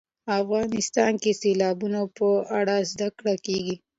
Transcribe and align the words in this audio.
افغانستان 0.41 1.13
کې 1.23 1.31
د 1.33 1.37
سیلابونه 1.41 1.99
په 2.17 2.27
اړه 2.59 2.75
زده 2.91 3.09
کړه 3.17 3.35
کېږي. 3.45 3.75